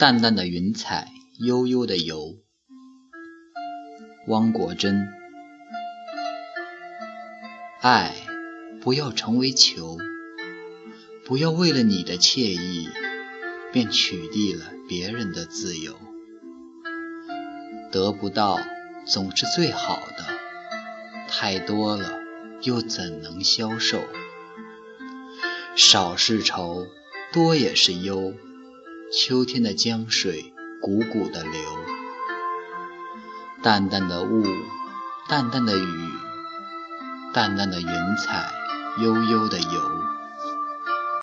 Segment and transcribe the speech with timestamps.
[0.00, 2.38] 淡淡的云彩，悠悠的游。
[4.28, 5.06] 汪国真，
[7.82, 8.14] 爱
[8.80, 9.98] 不要成为求，
[11.26, 12.88] 不要为了你的惬意，
[13.74, 15.94] 便取缔了别人的自由。
[17.92, 18.58] 得不到
[19.04, 20.24] 总是最好的，
[21.28, 22.20] 太多了
[22.62, 24.00] 又怎能消受？
[25.76, 26.86] 少是愁，
[27.34, 28.32] 多也是忧。
[29.12, 31.52] 秋天的江水汩汩的流，
[33.60, 34.44] 淡淡的雾，
[35.28, 36.12] 淡淡的雨，
[37.34, 38.52] 淡淡的云彩
[39.02, 40.19] 悠悠的游。